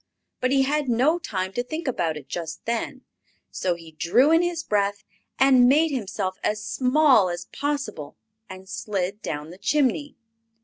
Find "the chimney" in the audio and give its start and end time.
9.51-10.15